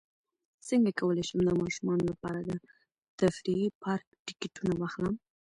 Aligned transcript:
څنګه 0.67 0.91
کولی 0.99 1.23
شم 1.29 1.39
د 1.45 1.49
ماشومانو 1.61 2.03
لپاره 2.11 2.39
د 2.49 2.51
تفریحي 3.19 3.69
پارک 3.83 4.07
ټکټونه 4.27 4.73
واخلم 4.77 5.15